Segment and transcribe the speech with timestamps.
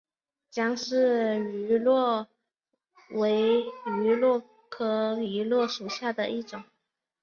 [0.49, 2.27] 姜氏芋螺
[3.11, 3.63] 为
[3.99, 6.63] 芋螺科芋螺属下的一个种。